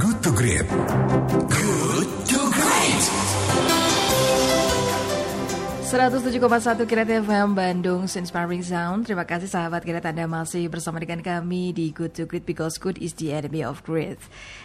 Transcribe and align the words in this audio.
Good 0.00 0.18
to 0.24 0.30
Great. 0.32 0.64
Good 1.52 2.08
to 2.32 2.40
Great. 2.48 3.04
107,1 5.84 6.88
Kirat 6.88 7.12
FM 7.12 7.52
Bandung 7.52 8.08
Inspiring 8.08 8.64
Sound. 8.64 9.04
Terima 9.04 9.28
kasih 9.28 9.52
sahabat 9.52 9.84
Kirat 9.84 10.08
Anda 10.08 10.24
masih 10.24 10.72
bersama 10.72 10.96
dengan 10.96 11.20
kami 11.20 11.76
di 11.76 11.92
Good 11.92 12.16
to 12.16 12.24
Great 12.24 12.48
because 12.48 12.80
good 12.80 12.96
is 12.96 13.12
the 13.20 13.36
enemy 13.36 13.60
of 13.60 13.84
great. 13.84 14.16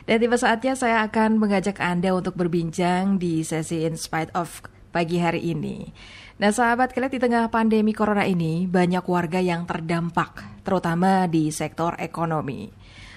Dan 0.07 0.23
tiba 0.23 0.39
saatnya 0.39 0.79
saya 0.79 1.03
akan 1.03 1.35
mengajak 1.35 1.83
Anda 1.83 2.15
untuk 2.15 2.39
berbincang 2.39 3.19
di 3.19 3.43
sesi 3.43 3.83
In 3.83 3.99
Spite 3.99 4.31
of 4.31 4.63
pagi 4.95 5.19
hari 5.19 5.51
ini. 5.51 5.91
Nah 6.39 6.55
sahabat 6.55 6.95
Kirat 6.95 7.11
di 7.11 7.19
tengah 7.19 7.51
pandemi 7.51 7.91
corona 7.91 8.23
ini 8.23 8.63
banyak 8.63 9.03
warga 9.03 9.43
yang 9.43 9.67
terdampak 9.67 10.63
terutama 10.63 11.27
di 11.27 11.51
sektor 11.51 11.99
ekonomi. 11.99 12.71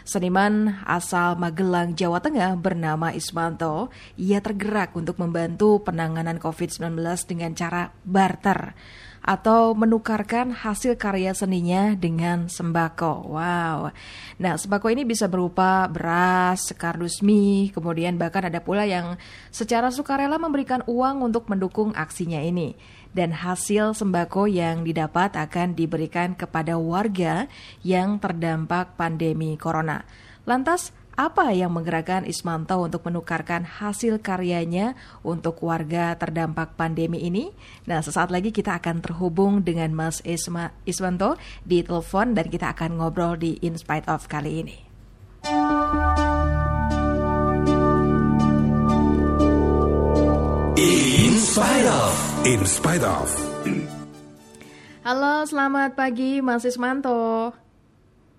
Seniman 0.09 0.81
asal 0.89 1.37
Magelang, 1.37 1.93
Jawa 1.93 2.25
Tengah 2.25 2.57
bernama 2.57 3.13
Ismanto, 3.13 3.93
ia 4.17 4.41
tergerak 4.41 4.97
untuk 4.97 5.21
membantu 5.21 5.85
penanganan 5.85 6.41
COVID-19 6.41 6.97
dengan 7.29 7.53
cara 7.53 7.93
barter 8.09 8.73
atau 9.21 9.77
menukarkan 9.77 10.57
hasil 10.57 10.97
karya 10.97 11.37
seninya 11.37 11.93
dengan 11.93 12.49
sembako. 12.49 13.37
Wow. 13.37 13.93
Nah, 14.41 14.57
sembako 14.57 14.89
ini 14.89 15.05
bisa 15.05 15.29
berupa 15.29 15.85
beras, 15.93 16.73
sekardus 16.73 17.21
mie, 17.21 17.69
kemudian 17.77 18.17
bahkan 18.17 18.49
ada 18.49 18.65
pula 18.65 18.89
yang 18.89 19.21
secara 19.53 19.93
sukarela 19.93 20.41
memberikan 20.41 20.81
uang 20.89 21.21
untuk 21.21 21.53
mendukung 21.53 21.93
aksinya 21.93 22.41
ini. 22.41 22.73
Dan 23.13 23.33
hasil 23.33 23.97
sembako 23.97 24.47
yang 24.49 24.85
didapat 24.85 25.35
akan 25.35 25.75
diberikan 25.75 26.37
kepada 26.37 26.77
warga 26.77 27.49
yang 27.83 28.21
terdampak 28.21 28.95
pandemi 28.95 29.57
corona. 29.57 30.05
Lantas, 30.49 30.97
apa 31.19 31.51
yang 31.51 31.75
menggerakkan 31.75 32.23
Ismanto 32.23 32.79
untuk 32.79 33.03
menukarkan 33.11 33.67
hasil 33.67 34.23
karyanya 34.23 34.95
untuk 35.27 35.59
warga 35.67 36.15
terdampak 36.15 36.79
pandemi 36.79 37.27
ini? 37.27 37.51
Nah, 37.91 38.07
sesaat 38.07 38.31
lagi 38.31 38.55
kita 38.55 38.79
akan 38.79 39.03
terhubung 39.03 39.67
dengan 39.67 39.91
Mas 39.91 40.23
Isma 40.23 40.71
Ismanto 40.87 41.35
di 41.67 41.83
telepon 41.83 42.39
dan 42.39 42.47
kita 42.47 42.71
akan 42.71 43.03
ngobrol 43.03 43.35
di 43.35 43.59
In 43.67 43.75
Spite 43.75 44.07
of 44.07 44.31
kali 44.31 44.63
ini. 44.63 44.79
In 50.79 51.35
spite 51.43 51.87
of. 51.91 52.38
In 52.49 52.65
spite 52.65 53.05
of. 53.05 53.29
Halo, 55.05 55.45
selamat 55.45 55.93
pagi 55.93 56.41
Mas 56.41 56.65
Ismanto. 56.65 57.53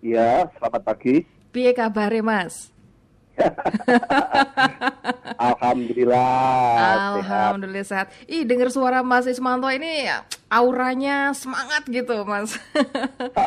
Ya, 0.02 0.49
selamat 0.57 0.81
pagi. 0.81 1.29
Piye 1.53 1.77
kabare, 1.77 2.25
Mas? 2.25 2.73
Alhamdulillah. 5.37 7.21
sehat. 7.21 7.21
Alhamdulillah 7.21 7.85
sehat. 7.85 8.07
Ih, 8.25 8.49
dengar 8.49 8.73
suara 8.73 9.05
Mas 9.05 9.30
Ismanto 9.30 9.69
ini 9.69 10.09
auranya 10.49 11.30
semangat 11.37 11.85
gitu, 11.85 12.25
Mas. 12.25 12.57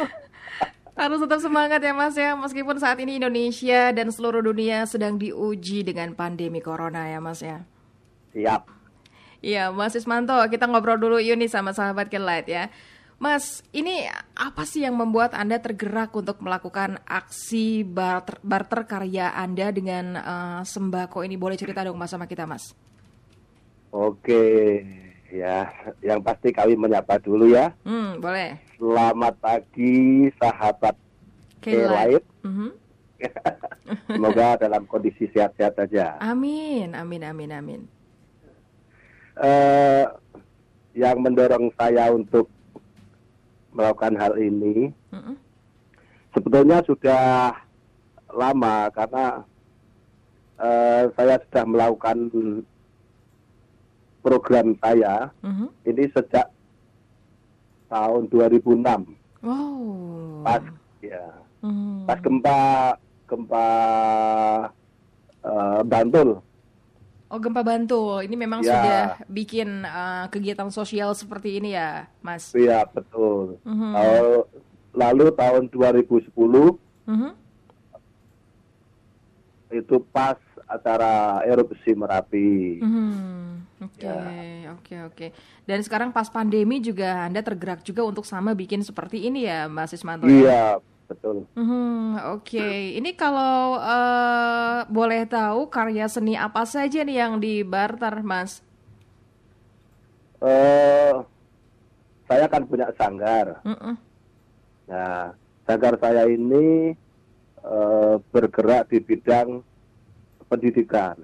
Harus 1.03 1.19
tetap 1.27 1.43
semangat 1.43 1.83
ya, 1.83 1.91
Mas 1.91 2.15
ya. 2.15 2.39
Meskipun 2.39 2.79
saat 2.79 3.03
ini 3.03 3.19
Indonesia 3.19 3.91
dan 3.91 4.15
seluruh 4.15 4.47
dunia 4.47 4.87
sedang 4.87 5.19
diuji 5.19 5.83
dengan 5.83 6.15
pandemi 6.15 6.63
corona 6.63 7.11
ya, 7.11 7.19
Mas 7.19 7.43
ya. 7.43 7.67
Siap. 8.31 8.82
Iya, 9.43 9.75
Mas 9.75 9.99
Ismanto, 9.99 10.39
kita 10.47 10.71
ngobrol 10.71 11.03
dulu 11.03 11.19
yuk 11.19 11.35
nih 11.35 11.51
sama 11.51 11.75
sahabat 11.75 12.07
Kelight 12.07 12.47
ya. 12.47 12.71
Mas, 13.19 13.63
ini 13.75 14.07
apa 14.39 14.63
sih 14.63 14.87
yang 14.87 14.95
membuat 14.99 15.35
Anda 15.35 15.59
tergerak 15.59 16.15
untuk 16.15 16.39
melakukan 16.43 17.03
aksi 17.07 17.83
barter, 17.83 18.39
barter 18.43 18.87
karya 18.87 19.35
Anda 19.35 19.75
dengan 19.75 20.15
eh, 20.15 20.61
sembako 20.63 21.27
ini? 21.27 21.35
Boleh 21.35 21.59
cerita 21.59 21.83
dong 21.83 21.99
Mas 21.99 22.15
sama 22.15 22.31
kita, 22.31 22.47
Mas? 22.47 22.71
Oke. 23.91 24.43
Ya, 25.33 25.71
yang 26.05 26.23
pasti 26.23 26.55
kami 26.55 26.79
menyapa 26.79 27.19
dulu 27.19 27.51
ya. 27.51 27.75
Hmm, 27.83 28.23
boleh. 28.23 28.63
Selamat 28.79 29.35
pagi 29.43 30.31
sahabat 30.39 30.95
Kelight. 31.59 32.23
Kelight. 32.23 32.25
Mhm. 32.47 32.71
Semoga 34.19 34.59
dalam 34.59 34.87
kondisi 34.87 35.27
sehat-sehat 35.31 35.79
saja. 35.79 36.19
Amin, 36.23 36.95
amin, 36.95 37.23
amin, 37.27 37.51
amin. 37.55 37.83
Eh, 39.35 40.05
yang 40.93 41.17
mendorong 41.19 41.73
saya 41.73 42.13
untuk 42.13 42.53
melakukan 43.73 44.13
hal 44.13 44.37
ini 44.37 44.93
Mm-mm. 45.09 45.41
sebetulnya 46.31 46.85
sudah 46.85 47.57
lama 48.29 48.93
karena 48.93 49.41
eh, 50.61 51.09
saya 51.17 51.41
sudah 51.49 51.65
melakukan 51.65 52.19
program 54.21 54.77
saya 54.79 55.33
Mhm. 55.41 55.67
ini 55.83 56.05
sejak 56.13 56.53
tahun 57.89 58.29
2006 58.29 59.17
Wow. 59.41 60.45
pas 60.45 60.61
ya 61.01 61.25
Mhm. 61.65 62.05
pas 62.05 62.19
gempa 62.21 62.61
gempa 63.25 63.67
eh, 65.41 65.81
Bantul 65.83 66.37
Oh, 67.33 67.41
gempa 67.41 67.65
Bantul. 67.65 68.29
Ini 68.29 68.37
memang 68.37 68.61
Ya. 68.61 68.77
sudah 68.77 69.01
bikin 69.25 69.69
eh, 69.83 70.25
kegiatan 70.29 70.69
sosial 70.69 71.17
seperti 71.17 71.57
ini 71.57 71.73
ya, 71.73 72.05
Mas? 72.21 72.53
iya 72.53 72.85
betul 72.85 73.57
Mhm. 73.65 73.91
Tahun- 73.91 74.47
lalu 74.93 75.27
tahun 75.33 75.63
2010 75.67 76.77
Mhm. 77.09 77.33
itu 79.73 79.97
pas 80.07 80.37
acara 80.69 81.41
erupsi 81.43 81.97
Merapi 81.97 82.85
Hmm, 82.85 83.65
Oke, 83.81 84.05
Ya. 84.05 84.69
oke, 84.69 84.95
oke. 85.09 85.27
Dan 85.65 85.81
sekarang 85.81 86.13
pas 86.13 86.29
pandemi 86.29 86.77
juga 86.79 87.25
Anda 87.25 87.41
tergerak 87.41 87.81
juga 87.81 88.05
untuk 88.05 88.23
sama 88.23 88.53
bikin 88.53 88.85
seperti 88.85 89.25
ini 89.25 89.49
ya, 89.49 89.67
Mas 89.67 89.91
Ismanto? 89.91 90.29
ya? 90.29 90.77
Betul 91.13 91.37
Hmm, 91.53 92.17
oke. 92.33 92.69
Ini 92.99 93.11
kalau 93.13 93.77
eh, 93.77 94.79
boleh 94.89 95.23
tahu 95.29 95.69
karya 95.69 96.09
seni 96.09 96.33
apa 96.33 96.65
saja 96.65 97.05
nih 97.05 97.17
yang 97.23 97.35
dibarter, 97.45 98.25
Mas? 98.25 98.65
eh 100.43 101.13
saya 102.29 102.47
kan 102.49 102.63
punya 102.67 102.89
sanggar 102.99 103.61
Mm-mm. 103.67 103.95
Nah, 104.91 105.33
sanggar 105.67 105.95
saya 106.03 106.27
ini 106.27 106.93
eh, 107.63 108.15
bergerak 108.33 108.91
di 108.91 108.99
bidang 109.01 109.63
pendidikan. 110.51 111.17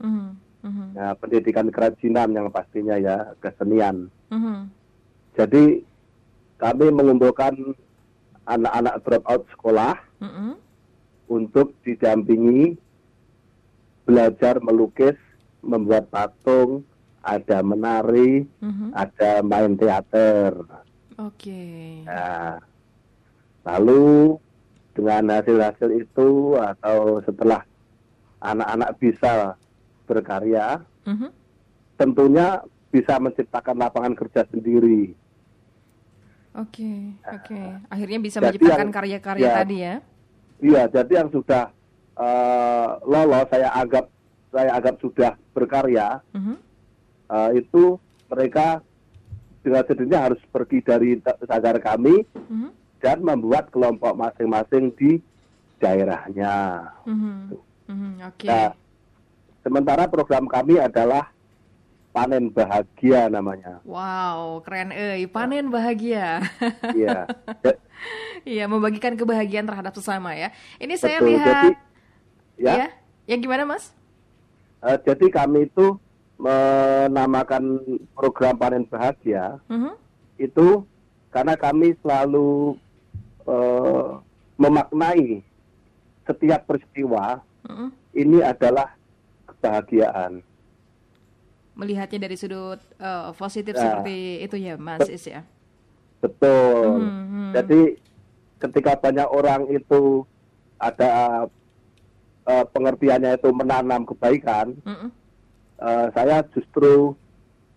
Mhm, 0.00 0.38
Nah, 0.96 1.12
pendidikan 1.20 1.68
kerajinan 1.70 2.28
yang 2.34 2.48
pastinya 2.50 2.96
ya, 2.98 3.16
kesenian. 3.42 4.10
mhm. 4.30 4.70
Jadi 5.38 5.84
kami 6.58 6.86
mengumpulkan 6.90 7.54
anak-anak 8.48 9.04
dropout 9.04 9.44
sekolah 9.52 9.94
Mm-mm. 10.24 10.56
untuk 11.28 11.76
didampingi 11.84 12.80
belajar 14.08 14.56
melukis, 14.64 15.20
membuat 15.60 16.08
patung, 16.08 16.80
ada 17.20 17.60
menari, 17.60 18.48
Mhm. 18.64 18.96
ada 18.96 19.44
main 19.44 19.76
teater. 19.76 20.56
Oke. 21.20 21.60
Nah, 22.08 22.56
lalu 23.68 24.38
dengan 24.96 25.36
hasil-hasil 25.36 25.90
itu 25.92 26.56
atau 26.56 27.20
setelah 27.20 27.68
anak-anak 28.40 28.96
bisa 28.96 29.60
berkarya, 30.08 30.80
Mhm. 31.04 31.28
tentunya 32.00 32.64
bisa 32.88 33.20
menciptakan 33.20 33.76
lapangan 33.76 34.16
kerja 34.16 34.48
sendiri. 34.48 35.12
Oke, 36.54 37.12
oke. 37.24 37.60
Akhirnya 37.86 38.18
bisa 38.18 38.38
Jadi 38.38 38.56
menciptakan 38.56 38.88
karya-karya 38.88 39.46
ya. 39.46 39.54
tadi 39.54 39.76
ya? 39.78 39.94
Iya, 40.58 40.82
jadi 40.90 41.12
yang 41.16 41.30
sudah 41.30 41.64
eh, 42.18 42.88
lolos 43.06 43.46
saya 43.46 43.70
anggap 43.72 44.10
saya 44.50 44.74
anggap 44.74 44.98
sudah 44.98 45.38
berkarya 45.54 46.18
Mhm. 46.34 46.54
eh, 47.30 47.50
itu 47.54 47.94
mereka 48.26 48.82
dengan 49.62 49.86
sendirinya 49.86 50.20
harus 50.26 50.40
pergi 50.50 50.82
dari 50.82 51.14
sanggar 51.44 51.78
kami 51.78 52.26
Mhm. 52.26 52.68
dan 52.98 53.22
membuat 53.22 53.70
kelompok 53.70 54.18
masing-masing 54.18 54.90
di 54.98 55.22
daerahnya. 55.78 56.90
Mhm. 57.06 57.54
Mhm. 57.86 58.10
Oke. 58.26 58.50
Nah, 58.50 58.74
sementara 59.62 60.10
program 60.10 60.50
kami 60.50 60.74
adalah 60.76 61.30
panen 62.10 62.48
bahagia 62.48 63.28
namanya. 63.28 63.78
Wow, 63.84 64.60
keren 64.62 64.90
eh 64.90 65.22
panen 65.28 65.68
bahagia. 65.68 66.42
Iya. 66.94 67.28
Ja- 67.62 67.80
Iya, 68.46 68.70
membagikan 68.70 69.18
kebahagiaan 69.18 69.66
terhadap 69.66 69.90
sesama 69.92 70.30
ya. 70.32 70.54
Ini 70.78 70.94
saya 70.94 71.18
Betul, 71.18 71.28
lihat 71.34 71.50
jadi 71.50 71.70
ya, 72.56 72.72
ya. 72.78 72.88
Yang 73.26 73.40
gimana, 73.44 73.62
Mas? 73.66 73.90
eh, 74.80 74.98
jadi 75.02 75.26
kami 75.28 75.66
itu 75.66 75.98
menamakan 76.38 77.82
program 78.14 78.54
panen 78.54 78.86
bahagia 78.86 79.58
Mhm. 79.66 79.92
itu 80.38 80.86
karena 81.28 81.58
kami 81.58 81.98
selalu 81.98 82.78
eh, 83.44 84.10
memaknai 84.54 85.42
setiap 86.22 86.62
peristiwa 86.64 87.42
Mm-mm. 87.64 87.90
ini 88.12 88.38
adalah 88.38 88.94
kebahagiaan. 89.44 90.46
Melihatnya 91.78 92.26
dari 92.26 92.34
sudut 92.34 92.82
eh, 92.98 93.30
positif 93.32 93.72
Ya. 93.72 93.80
seperti 93.80 94.16
itu 94.42 94.56
ya, 94.58 94.74
Mas 94.74 95.06
Is 95.06 95.22
ya. 95.24 95.46
Betul. 96.18 97.06
Hmm, 97.06 97.24
hmm. 97.24 97.50
Jadi 97.54 97.80
ketika 98.58 98.98
banyak 98.98 99.28
orang 99.30 99.70
itu 99.70 100.26
ada 100.76 101.46
eh, 102.42 102.64
pengertiannya 102.66 103.38
itu 103.38 103.48
menanam 103.52 104.02
kebaikan, 104.02 104.74
Mm-mm. 104.82 105.10
eh, 105.78 106.06
saya 106.10 106.42
justru 106.50 107.14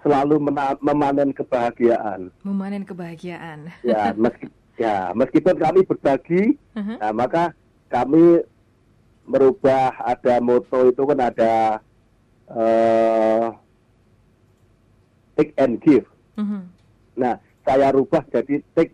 selalu 0.01 0.41
mena- 0.41 0.81
memanen 0.81 1.29
kebahagiaan. 1.29 2.33
Memanen 2.41 2.81
kebahagiaan. 2.81 3.69
Ya, 3.85 4.09
meski, 4.17 4.49
ya 4.81 5.13
meskipun 5.13 5.61
kami 5.61 5.85
berbagi, 5.85 6.57
Mhm. 6.73 6.97
nah, 6.97 7.13
maka 7.13 7.53
kami 7.85 8.41
merubah 9.23 9.93
ada 10.01 10.41
moto 10.41 10.89
itu 10.89 11.01
kan 11.05 11.19
ada 11.21 11.53
eh, 12.49 13.45
take 15.41 15.57
and 15.57 15.81
give. 15.81 16.05
Mhm. 16.37 16.69
Nah, 17.17 17.41
saya 17.65 17.89
rubah 17.89 18.21
jadi 18.29 18.61
take 18.77 18.93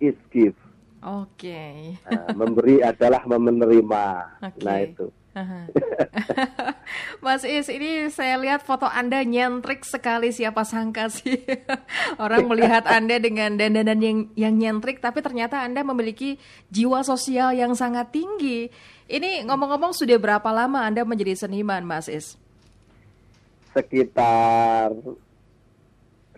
is 0.00 0.16
give. 0.32 0.56
Oke. 1.04 2.00
Nah, 2.08 2.32
memberi 2.32 2.80
adalah 2.80 3.20
menerima. 3.28 4.04
Oke. 4.40 4.64
Nah 4.64 4.76
itu. 4.80 5.12
Mas 7.24 7.42
Is, 7.42 7.66
ini 7.66 8.06
saya 8.06 8.38
lihat 8.38 8.62
foto 8.62 8.86
Anda 8.86 9.26
nyentrik 9.26 9.82
sekali 9.82 10.30
siapa 10.30 10.62
sangka 10.62 11.10
sih 11.10 11.42
orang 12.22 12.46
melihat 12.46 12.86
Anda 12.86 13.18
dengan 13.18 13.58
dandanan 13.58 13.98
yang 13.98 14.18
yang 14.38 14.54
nyentrik 14.54 15.02
tapi 15.02 15.26
ternyata 15.26 15.66
Anda 15.66 15.82
memiliki 15.82 16.38
jiwa 16.70 17.02
sosial 17.02 17.52
yang 17.52 17.74
sangat 17.74 18.14
tinggi. 18.14 18.70
Ini 19.10 19.44
ngomong-ngomong 19.44 19.92
sudah 19.92 20.16
berapa 20.16 20.48
lama 20.54 20.86
Anda 20.86 21.04
menjadi 21.04 21.44
seniman, 21.44 21.84
Mas 21.84 22.06
Is? 22.08 22.38
Sekitar 23.74 24.94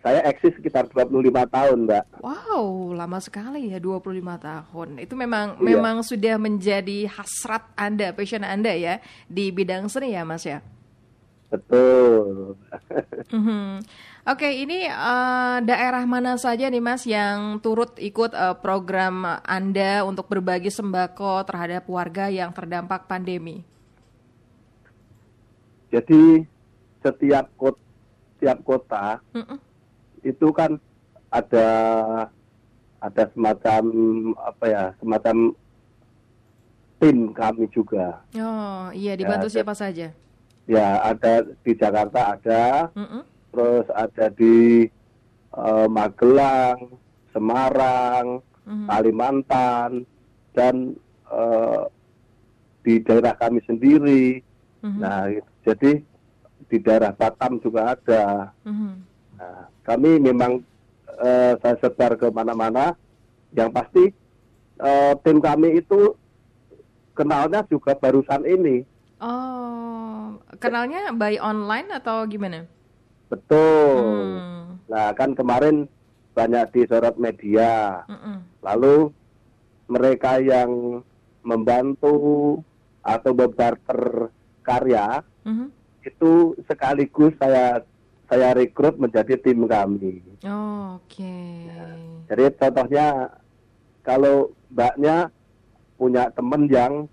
saya 0.06 0.23
eksis 0.31 0.55
sekitar 0.55 0.87
25 0.87 1.50
tahun, 1.50 1.79
Mbak. 1.82 2.23
Wow, 2.23 2.94
lama 2.94 3.19
sekali 3.19 3.75
ya 3.75 3.82
25 3.82 4.38
tahun. 4.38 5.03
Itu 5.03 5.19
memang 5.19 5.58
Iya. 5.58 5.67
memang 5.67 6.06
sudah 6.06 6.38
menjadi 6.38 7.11
hasrat 7.11 7.67
Anda, 7.75 8.14
passion 8.14 8.47
Anda 8.47 8.70
ya 8.79 9.03
di 9.26 9.50
bidang 9.50 9.91
seni 9.91 10.14
ya, 10.14 10.23
Mas 10.23 10.47
ya. 10.47 10.62
Betul. 11.50 12.55
Mhm. 13.35 13.82
Oke, 14.31 14.47
ini 14.47 14.87
eh, 14.87 15.58
daerah 15.67 16.06
mana 16.06 16.38
saja 16.38 16.70
nih 16.70 16.82
Mas 16.82 17.03
yang 17.03 17.58
turut 17.58 17.99
ikut 17.99 18.31
eh, 18.31 18.55
program 18.62 19.43
Anda 19.43 20.06
untuk 20.06 20.31
berbagi 20.31 20.70
sembako 20.70 21.43
terhadap 21.50 21.82
warga 21.91 22.31
yang 22.31 22.55
terdampak 22.55 23.11
pandemi? 23.11 23.67
Jadi 25.91 26.47
setiap 27.03 27.50
kota, 27.58 27.79
setiap 28.38 28.58
kota 28.62 29.19
Mm-mm. 29.35 29.58
Itu 30.26 30.50
kan 30.50 30.75
ada 31.31 31.69
ada 32.99 33.23
semacam 33.31 33.82
apa 34.37 34.64
ya 34.67 34.82
semacam 34.99 35.55
tim 36.99 37.31
kami 37.31 37.69
juga 37.69 38.25
Oh, 38.34 38.88
iya 38.90 39.14
dibantu 39.14 39.46
ada- 39.46 39.55
siapa 39.55 39.73
saja? 39.73 40.11
ya 40.67 40.87
ada 41.00 41.32
di 41.62 41.73
Jakarta 41.73 42.34
ada 42.34 42.90
Mm-mm. 42.93 43.23
terus 43.49 43.87
ada 43.94 44.26
di 44.28 44.88
eh, 45.55 45.87
Magelang 45.88 46.99
Semarang 47.31 48.43
Mhm. 48.67 48.87
Kalimantan 48.90 49.90
dan 50.50 50.99
eh, 51.29 51.82
di 52.82 52.99
daerah 52.99 53.34
kami 53.37 53.62
sendiri 53.62 54.43
Mhm. 54.82 54.99
nah 54.99 55.31
jadi 55.62 56.02
di 56.67 56.76
daerah 56.81 57.12
Batam 57.12 57.62
juga 57.62 57.94
ada 57.94 58.50
Mhm. 58.64 58.94
Nah, 59.37 59.69
kami 59.87 60.19
memang 60.19 60.67
eh, 61.23 61.55
saya 61.62 61.77
sebar 61.79 62.19
ke 62.19 62.27
mana-mana. 62.35 62.99
Yang 63.55 63.71
pasti 63.73 64.05
eh, 64.83 65.12
tim 65.23 65.38
kami 65.38 65.79
itu 65.79 66.12
kenalnya 67.15 67.62
juga 67.71 67.94
barusan 67.97 68.43
ini. 68.44 68.83
Oh, 69.17 70.37
kenalnya 70.61 71.15
by 71.17 71.41
online 71.41 71.88
atau 71.94 72.29
gimana? 72.29 72.69
Betul. 73.33 73.97
Hmm. 74.37 74.77
Nah, 74.93 75.09
kan 75.17 75.33
kemarin 75.33 75.89
banyak 76.37 76.69
disorot 76.77 77.17
media. 77.17 78.05
Mm-mm. 78.06 78.44
Lalu 78.61 79.09
mereka 79.89 80.37
yang 80.43 81.00
membantu 81.41 82.61
atau 83.00 83.32
membarter 83.32 84.29
karya 84.67 85.23
Mhm. 85.47 85.71
itu 86.03 86.59
sekaligus 86.67 87.31
saya 87.39 87.87
saya 88.26 88.52
rekrut 88.52 88.99
menjadi 88.99 89.38
tim 89.38 89.64
kami. 89.64 90.23
Oh, 90.43 90.99
Oke. 90.99 91.67
Jadi 92.26 92.43
contohnya 92.58 93.31
kalau 94.02 94.50
mbaknya 94.69 95.31
punya 95.94 96.28
teman 96.31 96.67
yang 96.67 97.06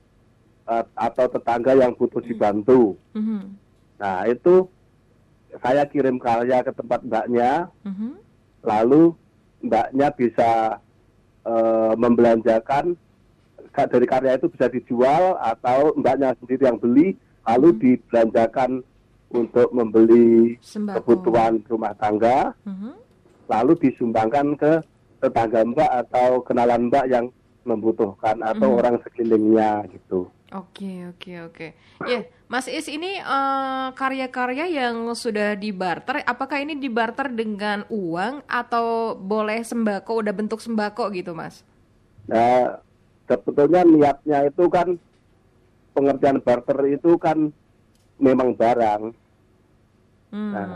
eh, 0.64 0.86
atau 0.96 1.28
tetangga 1.28 1.76
yang 1.76 1.92
butuh 1.92 2.24
dibantu, 2.24 2.96
Mhm. 3.12 3.52
nah 4.00 4.24
itu 4.24 4.64
saya 5.60 5.84
kirim 5.84 6.16
karya 6.16 6.64
ke 6.64 6.72
tempat 6.72 7.04
mbaknya, 7.04 7.68
Mhm. 7.84 8.16
lalu 8.64 9.12
mbaknya 9.60 10.08
bisa 10.10 10.80
eh, 11.44 11.94
membelanjakan 12.00 12.96
ka- 13.70 13.92
dari 13.92 14.08
karya 14.08 14.40
itu 14.40 14.48
bisa 14.48 14.72
dijual 14.72 15.36
atau 15.36 15.92
mbaknya 15.94 16.32
sendiri 16.40 16.64
yang 16.64 16.80
beli, 16.80 17.20
lalu 17.44 17.76
dibelanjakan 17.76 18.80
untuk 19.34 19.68
membeli 19.70 20.56
Sembako. 20.62 21.02
kebutuhan 21.02 21.60
rumah 21.66 21.94
tangga. 21.94 22.54
Mhm. 22.64 23.02
lalu 23.44 23.76
disumbangkan 23.76 24.56
ke 24.56 24.80
tetangga 25.20 25.68
mbak 25.68 25.92
atau 26.02 26.40
kenalan 26.42 26.88
mbak 26.88 27.06
yang 27.06 27.28
membutuhkan 27.64 28.40
atau 28.40 28.72
Mhm. 28.72 28.78
orang 28.78 28.96
sekelilingnya 29.00 29.84
gitu. 29.90 30.32
Oke, 30.50 31.12
oke, 31.12 31.32
oke. 31.44 31.68
Ya, 32.02 32.24
Mas 32.46 32.68
Is 32.68 32.88
ini 32.88 33.18
eh, 33.18 33.88
karya-karya 33.92 34.70
yang 34.70 35.12
sudah 35.12 35.56
dibarter, 35.56 36.24
apakah 36.24 36.60
ini 36.60 36.78
dibarter 36.78 37.28
dengan 37.28 37.84
uang 37.88 38.46
atau 38.46 39.12
boleh 39.14 39.60
sembako, 39.60 40.24
udah 40.24 40.34
bentuk 40.34 40.60
sembako 40.60 41.12
gitu, 41.12 41.36
Mas? 41.36 41.68
Nah, 42.24 42.80
sebetulnya 43.26 43.84
niatnya 43.84 44.46
itu 44.46 44.68
kan 44.68 44.96
pengertian 45.92 46.40
barter 46.40 46.80
itu 46.88 47.18
kan 47.18 47.52
memang 48.18 48.54
barang 48.54 49.12
Hmm. 50.34 50.50
Nah, 50.50 50.68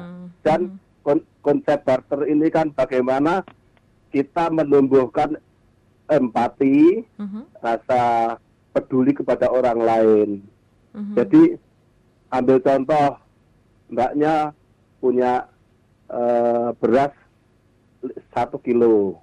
dan 0.46 0.78
kon- 1.02 1.26
konsep 1.42 1.82
barter 1.82 2.30
ini 2.30 2.46
kan 2.48 2.70
bagaimana 2.70 3.42
kita 4.14 4.54
menumbuhkan 4.54 5.42
empati, 6.06 7.04
Mhm, 7.18 7.42
rasa 7.60 8.02
peduli 8.72 9.12
kepada 9.12 9.50
orang 9.50 9.80
lain. 9.82 10.30
mhm. 10.94 11.16
Jadi 11.18 11.44
ambil 12.30 12.62
contoh 12.62 13.18
mbaknya 13.90 14.54
punya 15.00 15.50
eh, 16.08 16.70
beras 16.80 17.12
satu 18.32 18.56
kilo, 18.62 19.20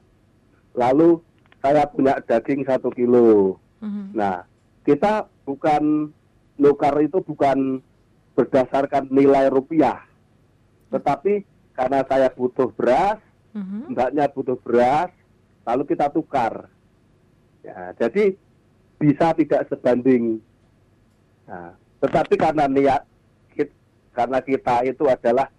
lalu 0.75 1.17
saya 1.65 1.89
punya 1.89 2.21
daging 2.21 2.61
satu 2.61 2.93
kilo. 2.93 3.57
Mhm. 3.81 4.13
Nah 4.13 4.45
kita 4.85 5.25
bukan 5.49 6.13
nukar 6.61 6.93
itu 7.01 7.25
bukan 7.25 7.81
berdasarkan 8.37 9.09
nilai 9.09 9.49
rupiah, 9.49 10.05
tetapi 10.91 11.45
karena 11.75 12.03
saya 12.07 12.29
butuh 12.33 12.71
beras, 12.75 13.19
Mhm. 13.55 13.95
mbaknya 13.95 14.27
butuh 14.31 14.59
beras, 14.61 15.11
lalu 15.65 15.83
kita 15.89 16.11
tukar. 16.11 16.69
Ya, 17.65 17.97
jadi 17.97 18.37
bisa 19.01 19.33
tidak 19.33 19.69
sebanding. 19.73 20.41
Nah, 21.49 21.73
tetapi 22.01 22.35
karena 22.37 22.69
niat 22.69 23.03
karena 24.15 24.39
kita 24.39 24.87
itu 24.87 25.11
adalah 25.11 25.51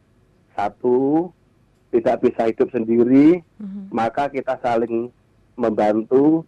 satu 0.55 1.27
tidak 1.91 2.23
bisa 2.23 2.47
hidup 2.47 2.71
sendiri, 2.71 3.43
Mhm. 3.59 3.91
maka 3.91 4.31
kita 4.31 4.55
saling 4.63 5.11
membantu 5.59 6.47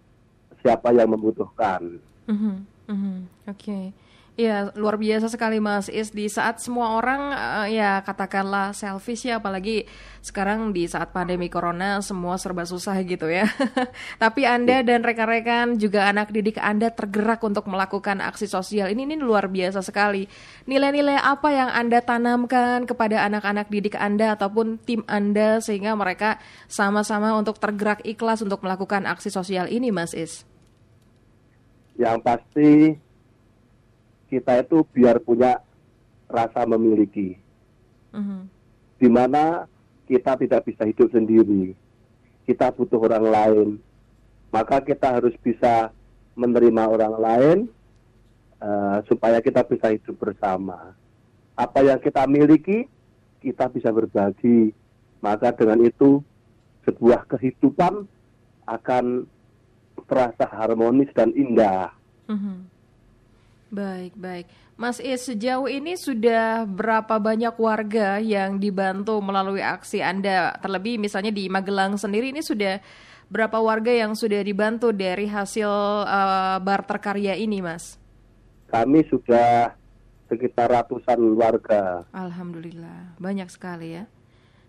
siapa 0.64 0.96
yang 0.96 1.12
membutuhkan. 1.12 2.00
Mhm, 2.32 2.56
mhm. 2.88 3.16
Oke. 3.48 3.92
Ya, 4.38 4.70
luar 4.78 5.02
biasa 5.02 5.34
sekali 5.34 5.58
Mas 5.58 5.90
Is 5.90 6.14
di 6.14 6.30
saat 6.30 6.62
semua 6.62 6.94
orang 7.02 7.34
eh, 7.34 7.82
ya 7.82 8.06
katakanlah 8.06 8.70
selfish 8.70 9.26
ya 9.26 9.42
apalagi 9.42 9.90
sekarang 10.22 10.78
di 10.78 10.86
saat 10.86 11.10
pandemi 11.10 11.50
corona 11.50 12.06
semua 12.06 12.38
serba 12.38 12.62
susah 12.62 12.94
gitu 13.02 13.26
ya. 13.34 13.50
Tapi 14.22 14.46
Anda 14.46 14.86
dan 14.86 15.02
rekan-rekan 15.02 15.82
juga 15.82 16.06
anak 16.06 16.30
didik 16.30 16.62
Anda 16.62 16.94
tergerak 16.94 17.42
untuk 17.42 17.66
melakukan 17.66 18.22
aksi 18.22 18.46
sosial. 18.46 18.94
Ini 18.94 19.10
ini 19.10 19.18
luar 19.18 19.50
biasa 19.50 19.82
sekali. 19.82 20.30
Nilai-nilai 20.70 21.18
apa 21.18 21.50
yang 21.50 21.74
Anda 21.74 22.06
tanamkan 22.06 22.86
kepada 22.86 23.26
anak-anak 23.26 23.74
didik 23.74 23.98
Anda 23.98 24.38
ataupun 24.38 24.78
tim 24.86 25.02
Anda 25.10 25.66
sehingga 25.66 25.98
mereka 25.98 26.38
sama-sama 26.70 27.34
untuk 27.34 27.58
tergerak 27.58 28.06
ikhlas 28.06 28.46
untuk 28.46 28.62
melakukan 28.62 29.10
aksi 29.10 29.34
sosial 29.34 29.66
ini 29.66 29.90
Mas 29.90 30.14
Is? 30.14 30.46
Yang 31.98 32.22
pasti 32.22 32.70
kita 34.28 34.62
itu 34.62 34.84
biar 34.92 35.24
punya 35.24 35.64
rasa 36.28 36.68
memiliki. 36.68 37.40
Mhm. 38.12 38.40
Di 39.00 39.08
mana 39.08 39.66
kita 40.08 40.36
tidak 40.40 40.68
bisa 40.68 40.84
hidup 40.88 41.12
sendiri. 41.12 41.76
Kita 42.48 42.72
butuh 42.72 43.00
orang 43.00 43.26
lain. 43.28 43.70
Maka 44.52 44.80
kita 44.80 45.20
harus 45.20 45.36
bisa 45.44 45.92
menerima 46.40 46.84
orang 46.88 47.16
lain 47.20 47.58
eh, 48.58 48.98
supaya 49.06 49.44
kita 49.44 49.62
bisa 49.68 49.92
hidup 49.92 50.16
bersama. 50.18 50.96
Apa 51.58 51.84
yang 51.84 52.00
kita 52.00 52.24
miliki, 52.26 52.88
kita 53.44 53.68
bisa 53.70 53.92
berbagi. 53.92 54.72
Maka 55.20 55.52
dengan 55.54 55.82
itu 55.84 56.24
sebuah 56.88 57.28
kehidupan 57.28 58.08
akan 58.66 59.28
terasa 60.08 60.46
harmonis 60.48 61.12
dan 61.12 61.36
indah. 61.36 61.92
Mhm. 62.32 62.77
Baik, 63.68 64.16
baik. 64.16 64.48
Mas 64.80 65.02
Is, 65.04 65.28
sejauh 65.28 65.68
ini 65.68 66.00
sudah 66.00 66.64
berapa 66.64 67.20
banyak 67.20 67.58
warga 67.60 68.22
yang 68.22 68.62
dibantu 68.64 69.20
melalui 69.20 69.60
aksi 69.60 70.00
Anda? 70.00 70.56
Terlebih 70.64 70.96
misalnya 71.02 71.36
di 71.36 71.52
Magelang 71.52 72.00
sendiri 72.00 72.32
ini 72.32 72.40
sudah 72.40 72.80
berapa 73.28 73.60
warga 73.60 73.92
yang 73.92 74.16
sudah 74.16 74.40
dibantu 74.40 74.96
dari 74.96 75.28
hasil 75.28 75.68
eh, 76.08 76.58
barter 76.64 76.98
karya 77.04 77.36
ini, 77.36 77.60
Mas? 77.60 78.00
Kami 78.72 79.04
sudah 79.12 79.76
sekitar 80.32 80.72
ratusan 80.72 81.20
warga. 81.36 82.08
Alhamdulillah, 82.16 83.20
banyak 83.20 83.52
sekali 83.52 84.00
ya. 84.00 84.08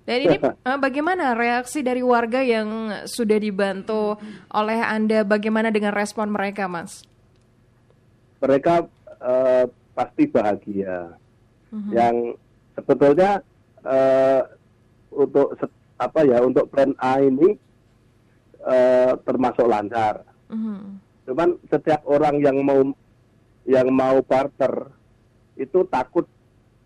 Dan 0.08 0.18
ini 0.26 0.36
eh, 0.72 0.78
bagaimana 0.80 1.38
reaksi 1.38 1.86
dari 1.86 2.02
warga 2.02 2.42
yang 2.42 2.90
sudah 3.06 3.38
dibantu 3.38 4.18
oleh 4.50 4.82
Anda? 4.82 5.22
Bagaimana 5.22 5.70
dengan 5.70 5.94
respon 5.94 6.34
mereka, 6.34 6.66
Mas? 6.66 7.06
Mereka 8.38 8.75
eh, 9.18 9.64
pasti 9.95 10.25
bahagia. 10.30 11.12
Yang 11.92 12.38
sebetulnya 12.73 13.42
eh, 13.85 14.40
untuk 15.12 15.59
apa 15.99 16.21
ya 16.23 16.38
untuk 16.40 16.71
plan 16.71 16.95
A 17.02 17.18
ini 17.21 17.59
eh, 18.62 19.12
termasuk 19.26 19.66
lancar. 19.66 20.23
Mhm. 20.49 21.02
Cuman 21.28 21.61
setiap 21.68 22.00
orang 22.09 22.40
yang 22.40 22.57
mau 22.64 22.80
yang 23.68 23.92
mau 23.92 24.23
barter 24.25 24.88
itu 25.61 25.85
takut 25.92 26.25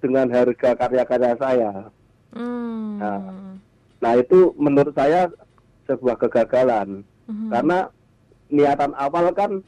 dengan 0.03 0.27
harga 0.35 0.75
karya-karya 0.75 1.33
saya. 1.39 1.73
Hmm. 2.35 2.99
Nah. 2.99 3.23
Nah 4.03 4.13
itu 4.19 4.51
menurut 4.59 4.91
saya 4.99 5.31
sebuah 5.87 6.19
kegagalan 6.19 7.07
Mhm. 7.31 7.49
karena 7.55 7.79
niatan 8.51 8.93
awal 8.99 9.31
kan 9.31 9.63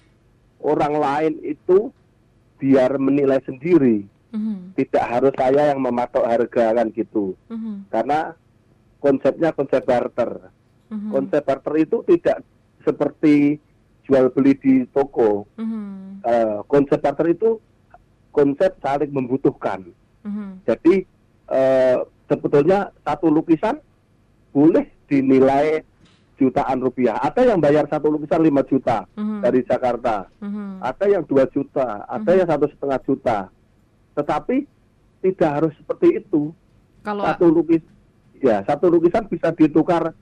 orang 0.64 0.96
lain 0.96 1.34
itu 1.44 1.92
biar 2.56 2.96
menilai 2.96 3.44
sendiri, 3.44 4.08
Mhm. 4.32 4.72
tidak 4.74 5.04
harus 5.04 5.34
saya 5.36 5.70
yang 5.76 5.84
mematok 5.84 6.24
harga 6.24 6.72
kan 6.72 6.88
gitu. 6.90 7.36
Mhm. 7.52 7.92
Karena 7.92 8.32
konsepnya 8.98 9.52
konsep 9.52 9.84
barter. 9.84 10.48
Mhm. 10.88 11.12
Konsep 11.12 11.42
barter 11.44 11.74
itu 11.76 12.00
tidak 12.08 12.40
seperti 12.82 13.60
jual 14.08 14.32
beli 14.32 14.56
di 14.56 14.74
toko. 14.90 15.44
Mhm. 15.60 16.24
Eh, 16.24 16.58
konsep 16.66 16.98
barter 17.04 17.36
itu 17.36 17.60
konsep 18.32 18.74
saling 18.80 19.12
membutuhkan. 19.12 19.84
Mhm. 20.24 20.64
Jadi 20.64 21.04
eh, 21.44 22.00
sebetulnya 22.24 22.88
satu 23.04 23.28
lukisan 23.28 23.76
boleh 24.48 24.88
dinilai 25.12 25.84
jutaan 26.34 26.78
rupiah. 26.78 27.16
Ada 27.18 27.46
yang 27.46 27.58
bayar 27.58 27.86
satu 27.86 28.10
lukisan 28.10 28.42
5 28.42 28.62
juta 28.64 29.06
Mhm. 29.14 29.40
dari 29.40 29.60
Jakarta, 29.62 30.26
Mhm. 30.40 30.82
ada 30.82 31.04
yang 31.06 31.22
2 31.24 31.44
juta, 31.48 32.02
ada 32.04 32.30
yang 32.30 32.46
satu 32.46 32.66
setengah 32.68 33.00
juta. 33.02 33.38
Tetapi 34.14 34.56
tidak 35.20 35.50
harus 35.50 35.72
seperti 35.76 36.18
itu. 36.18 36.50
Kalau 37.00 37.24
Satu 37.24 37.46
lukis, 37.48 37.84
ya 38.40 38.64
satu 38.64 38.88
lukisan 38.88 39.28
bisa 39.28 39.52
ditukar 39.52 40.16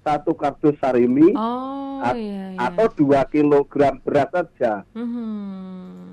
satu 0.00 0.32
kardus 0.32 0.78
sarimi 0.78 1.34
oh 1.34 1.98
at- 1.98 2.14
iya 2.14 2.54
iya. 2.54 2.58
atau 2.62 2.86
dua 2.94 3.26
kilogram 3.26 3.98
beras 4.04 4.30
saja. 4.30 4.84
Mhm. 4.94 6.05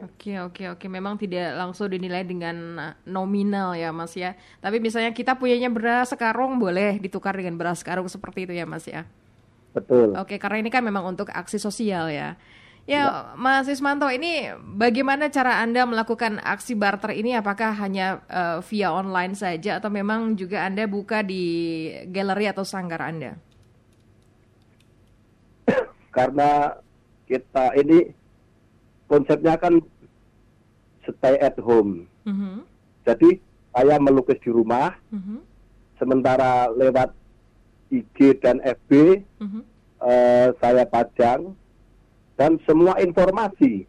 Ya. 0.00 0.08
Oke 0.08 0.32
oke 0.40 0.62
oke. 0.76 0.86
Memang 0.88 1.20
tidak 1.20 1.52
langsung 1.60 1.92
dinilai 1.92 2.24
dengan 2.24 2.56
uh, 2.80 2.94
nominal 3.04 3.76
ya 3.76 3.92
Mas 3.92 4.16
ya. 4.16 4.32
Tapi 4.64 4.80
misalnya 4.80 5.12
kita 5.12 5.36
punyanya 5.36 5.68
beras 5.68 6.08
sekarung 6.08 6.56
boleh 6.56 6.96
ditukar 6.96 7.36
dengan 7.36 7.60
beras 7.60 7.84
sekarung 7.84 8.08
seperti 8.08 8.48
itu 8.48 8.56
ya 8.56 8.64
Mas 8.64 8.88
ya. 8.88 9.04
Betul. 9.76 10.16
Oke 10.16 10.40
karena 10.40 10.64
ini 10.64 10.70
kan 10.72 10.80
memang 10.80 11.04
untuk 11.04 11.28
aksi 11.28 11.60
sosial 11.60 12.08
ya. 12.08 12.40
Ya, 12.88 13.36
Mas 13.38 13.70
Ismanto, 13.70 14.08
ini 14.10 14.50
bagaimana 14.58 15.30
cara 15.30 15.62
Anda 15.62 15.86
melakukan 15.86 16.42
aksi 16.42 16.74
barter 16.74 17.14
ini? 17.14 17.38
Apakah 17.38 17.76
hanya 17.76 18.24
uh, 18.26 18.58
via 18.66 18.90
online 18.90 19.38
saja 19.38 19.78
atau 19.78 19.92
memang 19.92 20.34
juga 20.34 20.66
Anda 20.66 20.90
buka 20.90 21.22
di 21.22 21.86
galeri 22.10 22.50
atau 22.50 22.66
sanggar 22.66 22.98
Anda? 23.04 23.38
Karena 26.16 26.74
kita 27.30 27.78
ini 27.78 28.10
konsepnya 29.10 29.58
kan 29.58 29.82
stay 31.02 31.34
at 31.42 31.58
home. 31.58 32.06
Mhm, 32.22 32.62
Jadi 33.02 33.42
saya 33.74 33.98
melukis 33.98 34.38
di 34.38 34.54
rumah, 34.54 34.94
mhm, 35.10 35.42
sementara 35.98 36.70
lewat 36.70 37.10
IG 37.90 38.38
dan 38.38 38.62
FB 38.62 39.26
mhm, 39.42 39.60
eh, 40.06 40.54
saya 40.62 40.86
pajang 40.86 41.58
dan 42.38 42.62
semua 42.62 43.02
informasi 43.02 43.82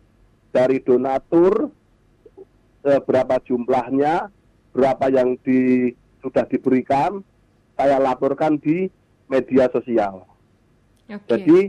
dari 0.49 0.81
donatur 0.81 1.69
eh, 2.81 3.01
berapa 3.05 3.37
jumlahnya, 3.45 4.33
berapa 4.73 5.05
yang 5.13 5.37
di, 5.45 5.93
sudah 6.25 6.49
diberikan, 6.49 7.21
saya 7.77 8.01
laporkan 8.01 8.57
di 8.57 8.89
media 9.29 9.69
sosial. 9.69 10.25
Oke. 11.05 11.29
Jadi 11.29 11.59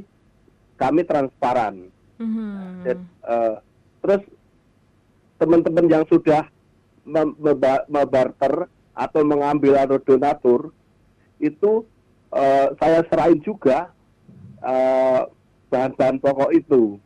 kami 0.81 1.05
transparan. 1.05 1.92
Mhm, 2.23 2.87
Dan, 2.87 2.99
eh, 3.27 3.55
terus 4.03 4.23
teman-teman 5.43 5.87
yang 5.91 6.05
sudah 6.07 6.47
membarter 7.91 8.71
atau 8.95 9.21
mengambil 9.27 9.75
atau 9.83 9.99
donatur 9.99 10.71
itu 11.43 11.83
eh, 12.31 12.69
saya 12.79 13.03
serahin 13.11 13.43
juga 13.43 13.91
eh, 14.63 15.21
bahan-bahan 15.67 16.23
pokok 16.23 16.51
itu 16.55 17.01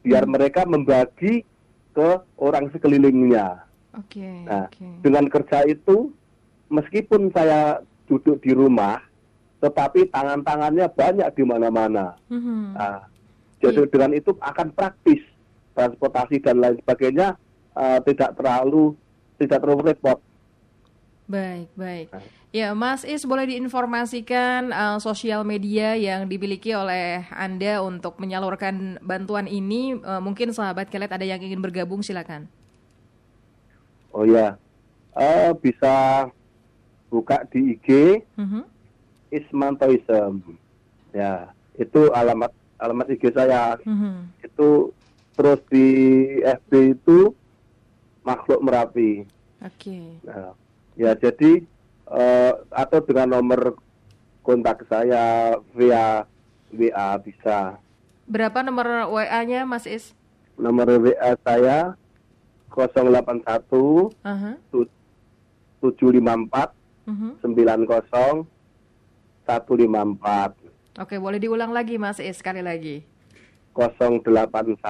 biar 0.00 0.24
mereka 0.24 0.64
membagi 0.64 1.44
ke 1.92 2.08
orang 2.40 2.72
sekelilingnya. 2.72 3.66
Oke. 3.98 4.24
Nah, 4.46 4.70
oke. 4.70 4.86
dengan 5.02 5.26
kerja 5.26 5.66
itu 5.66 6.14
meskipun 6.70 7.34
saya 7.34 7.82
duduk 8.06 8.38
di 8.40 8.54
rumah, 8.54 9.02
tetapi 9.58 10.08
tangan-tangannya 10.08 10.86
banyak 10.94 11.28
di 11.34 11.44
mana-mana. 11.44 12.14
Mhm. 12.30 12.78
Nah, 12.78 13.09
jadi 13.60 13.84
Iya. 13.84 13.90
dengan 13.92 14.10
itu 14.16 14.32
akan 14.40 14.68
praktis 14.72 15.20
transportasi 15.72 16.42
dan 16.42 16.58
lain 16.58 16.76
sebagainya 16.82 17.36
eh, 17.76 17.98
tidak 18.02 18.34
terlalu 18.34 18.96
tidak 19.36 19.62
terlalu 19.62 19.94
repot. 19.94 20.18
Baik, 21.30 21.70
baik. 21.78 22.10
Nah. 22.10 22.24
Ya, 22.50 22.74
Mas 22.74 23.06
Is 23.06 23.22
boleh 23.22 23.46
diinformasikan 23.46 24.74
uh, 24.74 24.98
sosial 24.98 25.46
media 25.46 25.94
yang 25.94 26.26
dimiliki 26.26 26.74
oleh 26.74 27.22
Anda 27.30 27.78
untuk 27.78 28.18
menyalurkan 28.18 28.98
bantuan 28.98 29.46
ini. 29.46 29.94
Uh, 30.02 30.18
mungkin 30.18 30.50
sahabat 30.50 30.90
Kelet 30.90 31.06
ada 31.14 31.22
yang 31.22 31.38
ingin 31.38 31.62
bergabung, 31.62 32.02
silakan. 32.02 32.50
Oh 34.10 34.26
ya, 34.26 34.58
Eh, 35.14 35.50
bisa 35.62 36.26
buka 37.06 37.46
di 37.46 37.78
IG 37.78 38.18
Mhm. 38.34 38.62
Ismantoism. 39.30 40.42
Ya, 41.10 41.50
itu 41.74 42.10
alamat 42.10 42.50
alamat 42.80 43.12
IG 43.12 43.30
saya. 43.30 43.76
Mhm. 43.84 44.32
Itu 44.40 44.90
terus 45.36 45.60
di 45.68 45.86
FB 46.40 46.70
itu 46.96 47.36
makhluk 48.24 48.60
merapi. 48.60 49.24
Oke. 49.60 50.16
Nah, 50.24 50.56
ya 50.96 51.12
jadi 51.14 51.60
eh, 52.10 52.52
atau 52.72 52.98
dengan 53.00 53.38
nomor 53.38 53.76
kontak 54.42 54.82
saya 54.88 55.54
via 55.76 56.24
WA 56.72 57.08
bisa. 57.20 57.76
Berapa 58.24 58.62
nomor 58.62 59.10
WA-nya, 59.10 59.66
Mas 59.66 59.84
Is? 59.84 60.14
Nomor 60.56 60.86
WA 61.02 61.32
saya 61.42 61.94
081 62.70 64.14
Aha. 64.22 64.54
754 65.82 66.72
Mhm. 67.10 67.42
90 67.42 68.46
154 69.46 70.54
Oke, 70.98 71.22
boleh 71.22 71.38
diulang 71.38 71.70
lagi, 71.70 71.94
Mas 72.00 72.18
Is, 72.18 72.42
sekali 72.42 72.64
lagi. 72.64 73.06
081 73.78 74.82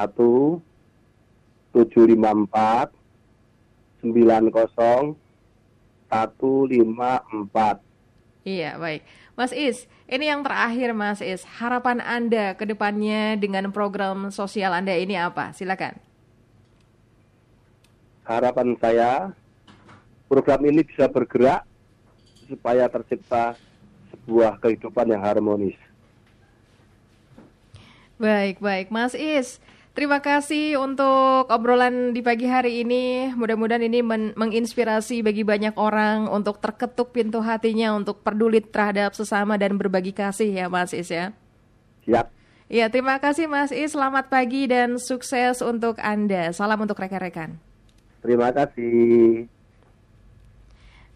754 1.77 2.93
90 4.01 5.17
154 6.09 7.81
Iya, 8.41 8.81
baik. 8.81 9.05
Mas 9.37 9.53
Is, 9.53 9.85
ini 10.09 10.33
yang 10.33 10.41
terakhir, 10.41 10.97
Mas 10.97 11.21
Is. 11.21 11.45
Harapan 11.61 12.01
Anda 12.01 12.57
ke 12.57 12.65
depannya 12.65 13.37
dengan 13.37 13.69
program 13.69 14.33
sosial 14.33 14.73
Anda 14.73 14.97
ini 14.97 15.21
apa? 15.21 15.53
Silakan. 15.53 16.01
harapan 18.31 18.79
saya 18.79 19.35
program 20.31 20.63
ini 20.63 20.87
bisa 20.87 21.11
bergerak 21.11 21.67
supaya 22.47 22.87
tercipta 22.87 23.59
sebuah 24.15 24.63
kehidupan 24.63 25.11
yang 25.11 25.19
harmonis. 25.19 25.75
Baik, 28.21 28.61
baik. 28.61 28.93
Mas 28.93 29.17
Is, 29.17 29.65
terima 29.97 30.21
kasih 30.21 30.77
untuk 30.77 31.49
obrolan 31.49 32.13
di 32.13 32.21
pagi 32.21 32.45
hari 32.45 32.85
ini. 32.85 33.33
Mudah-mudahan 33.33 33.81
ini 33.81 34.05
men 34.05 34.37
menginspirasi 34.37 35.25
bagi 35.25 35.41
banyak 35.41 35.73
orang 35.81 36.29
untuk 36.29 36.61
terketuk 36.61 37.17
pintu 37.17 37.41
hatinya 37.41 37.97
untuk 37.97 38.21
peduli 38.21 38.61
terhadap 38.61 39.17
sesama 39.17 39.57
dan 39.57 39.81
berbagi 39.81 40.13
kasih 40.13 40.53
ya 40.53 40.67
Mas 40.69 40.93
Is 40.93 41.09
ya. 41.09 41.33
Siap. 42.05 42.29
Ya, 42.69 42.93
terima 42.93 43.17
kasih 43.17 43.49
Mas 43.49 43.73
Is. 43.73 43.97
Selamat 43.97 44.29
pagi 44.29 44.69
dan 44.69 45.01
sukses 45.01 45.65
untuk 45.65 45.97
Anda. 45.97 46.53
Salam 46.53 46.85
untuk 46.85 47.01
rekan-rekan. 47.01 47.57
Terima 48.21 48.53
kasih. 48.53 49.49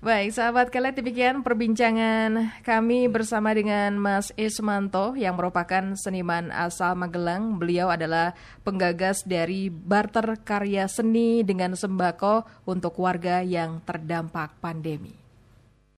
Baik, 0.05 0.37
sahabat 0.37 0.69
kalian 0.69 1.01
demikian 1.01 1.37
perbincangan 1.41 2.61
kami 2.61 3.09
bersama 3.09 3.57
dengan 3.57 3.97
Mas 3.97 4.37
Ismanto 4.37 5.17
yang 5.17 5.33
merupakan 5.33 5.97
seniman 5.97 6.53
asal 6.53 6.93
Magelang. 6.93 7.57
Beliau 7.57 7.89
adalah 7.89 8.37
penggagas 8.69 9.25
dari 9.25 9.73
barter 9.73 10.37
karya 10.45 10.85
seni 10.93 11.41
dengan 11.41 11.73
sembako 11.73 12.45
untuk 12.69 13.01
warga 13.01 13.41
yang 13.41 13.81
terdampak 13.81 14.53
pandemi. 14.61 15.24